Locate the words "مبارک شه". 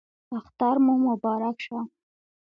1.07-1.79